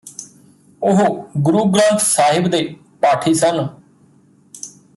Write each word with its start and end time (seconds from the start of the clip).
ਉਹ 0.81 1.29
ਗੁਰੂ 1.37 1.63
ਗ੍ਰੰਥ 1.65 1.99
ਸਾਹਿਬ 1.99 2.47
ਦੇ 2.47 2.63
ਪਾਠੀ 3.01 3.33
ਸਨ 3.33 3.67